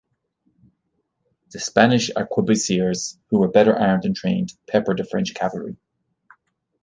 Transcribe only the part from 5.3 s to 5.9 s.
cavalry.